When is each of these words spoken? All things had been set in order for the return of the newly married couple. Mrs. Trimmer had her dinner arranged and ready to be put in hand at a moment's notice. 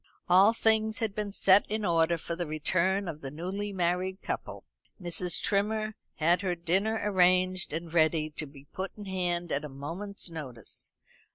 All 0.27 0.51
things 0.51 0.97
had 0.97 1.13
been 1.13 1.31
set 1.31 1.63
in 1.69 1.85
order 1.85 2.17
for 2.17 2.35
the 2.35 2.47
return 2.47 3.07
of 3.07 3.21
the 3.21 3.29
newly 3.29 3.71
married 3.71 4.23
couple. 4.23 4.65
Mrs. 4.99 5.39
Trimmer 5.39 5.93
had 6.15 6.41
her 6.41 6.55
dinner 6.55 6.99
arranged 7.03 7.71
and 7.71 7.93
ready 7.93 8.31
to 8.31 8.47
be 8.47 8.65
put 8.73 8.91
in 8.97 9.05
hand 9.05 9.51
at 9.51 9.63
a 9.63 9.69
moment's 9.69 10.27
notice. 10.27 10.91